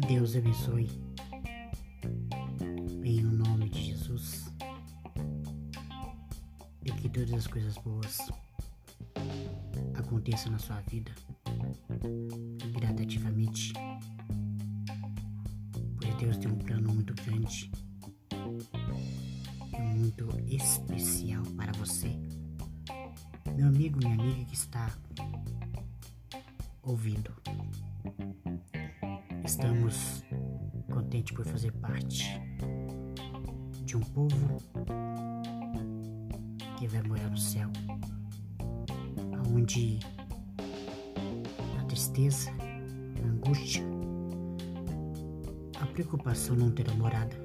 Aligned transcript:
Deus 0.00 0.36
abençoe. 0.36 0.90
Em 3.02 3.22
nome 3.22 3.70
de 3.70 3.82
Jesus. 3.82 4.52
E 6.84 6.92
que 6.92 7.08
todas 7.08 7.32
as 7.32 7.46
coisas 7.46 7.78
boas 7.78 8.18
aconteçam 9.94 10.52
na 10.52 10.58
sua 10.58 10.80
vida 10.82 11.10
gradativamente. 12.78 13.72
Pois 15.98 16.14
Deus 16.16 16.36
tem 16.36 16.50
um 16.50 16.58
plano 16.58 16.92
muito 16.92 17.14
grande 17.24 17.70
e 19.72 19.80
muito 19.80 20.28
especial 20.46 21.42
para 21.56 21.72
você. 21.72 22.10
Meu 23.56 23.68
amigo, 23.68 23.98
minha 23.98 24.14
amiga 24.14 24.44
que 24.44 24.54
está 24.54 24.92
ouvindo. 26.82 27.32
Estamos 29.46 30.24
contentes 30.92 31.36
por 31.36 31.46
fazer 31.46 31.70
parte 31.74 32.24
de 33.84 33.96
um 33.96 34.00
povo 34.00 34.56
que 36.76 36.88
vai 36.88 37.00
morar 37.02 37.30
no 37.30 37.38
céu, 37.38 37.70
onde 39.54 40.00
a 41.80 41.84
tristeza, 41.84 42.50
a 43.22 43.26
angústia, 43.28 43.84
a 45.80 45.86
preocupação 45.86 46.56
não 46.56 46.72
terá 46.72 46.92
morada, 46.94 47.36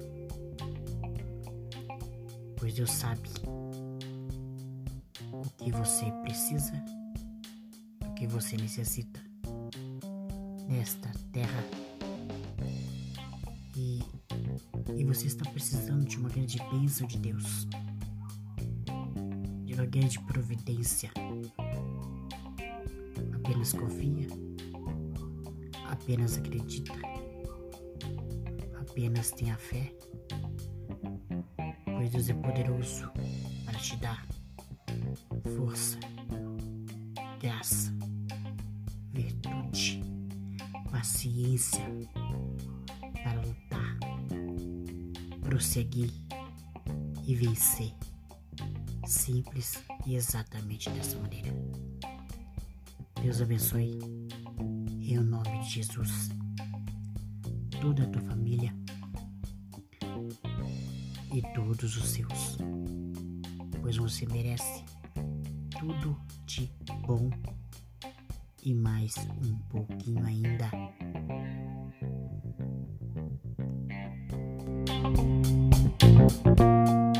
pois 2.58 2.74
Deus 2.74 2.90
sabe 2.90 3.28
o 5.32 5.48
que 5.56 5.70
você 5.70 6.10
precisa, 6.24 6.84
o 8.04 8.12
que 8.14 8.26
você 8.26 8.56
necessita 8.56 9.20
nesta 10.68 11.08
terra 11.32 11.81
você 15.14 15.26
está 15.26 15.44
precisando 15.50 16.06
de 16.06 16.16
uma 16.16 16.30
grande 16.30 16.58
bênção 16.70 17.06
de 17.06 17.18
Deus, 17.18 17.68
de 19.66 19.74
uma 19.74 19.84
grande 19.84 20.18
providência. 20.20 21.10
Apenas 23.34 23.74
confia, 23.74 24.26
apenas 25.90 26.38
acredita, 26.38 26.94
apenas 28.80 29.30
tenha 29.32 29.54
fé, 29.58 29.94
pois 31.84 32.10
Deus 32.10 32.30
é 32.30 32.34
poderoso 32.34 33.12
para 33.66 33.78
te 33.78 33.96
dar 33.96 34.26
força, 35.54 35.98
graça, 37.38 37.92
virtude, 39.12 40.02
paciência 40.90 41.84
para 43.22 43.40
lutar, 43.42 43.71
prosseguir 45.52 46.10
e 47.26 47.34
vencer. 47.34 47.92
Simples 49.06 49.84
e 50.06 50.14
exatamente 50.14 50.88
dessa 50.88 51.18
maneira. 51.18 51.52
Deus 53.20 53.42
abençoe 53.42 53.98
em 55.02 55.18
nome 55.18 55.58
de 55.60 55.68
Jesus 55.68 56.30
toda 57.82 58.04
a 58.04 58.06
tua 58.06 58.22
família 58.22 58.74
e 61.34 61.42
todos 61.54 61.98
os 61.98 62.08
seus, 62.08 62.56
pois 63.82 63.98
você 63.98 64.24
merece 64.24 64.84
tudo 65.78 66.18
de 66.46 66.72
bom 67.06 67.28
e 68.62 68.72
mais 68.72 69.16
um 69.44 69.58
pouquinho 69.68 70.24
ainda. 70.24 70.70
thank 75.14 76.60
you 76.60 77.11